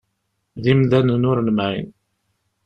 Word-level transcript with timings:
D 0.63 0.65
imdanen 0.73 1.27
ur 1.31 1.37
nemɛin. 1.41 1.89